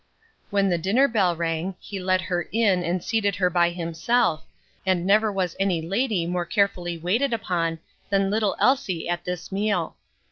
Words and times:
When 0.49 0.67
the 0.69 0.79
dinner 0.79 1.07
bell 1.07 1.35
rang 1.35 1.75
he 1.79 1.99
led 1.99 2.21
her 2.21 2.49
in, 2.51 2.81
and 2.83 3.03
seated 3.03 3.35
her 3.35 3.51
by 3.51 3.69
himself, 3.69 4.43
and 4.83 5.05
never 5.05 5.31
was 5.31 5.55
any 5.59 5.79
lady 5.79 6.25
more 6.25 6.43
carefully 6.43 6.97
waited 6.97 7.33
upon 7.33 7.77
than 8.09 8.31
little 8.31 8.55
Elsie 8.59 9.07
at 9.07 9.25
this 9.25 9.51
meal. 9.51 9.95